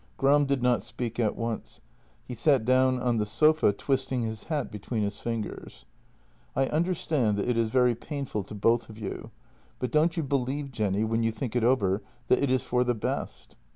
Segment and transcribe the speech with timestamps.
[0.17, 1.79] Gram did not speak at once;
[2.23, 5.85] he sat down on the sofa, twist ing his hat between his fingers:"
[6.55, 9.29] I understand that it is very painful to both of you,
[9.77, 12.95] but don't you believe, Jenny, when you think it over, that it is for the
[12.95, 13.55] best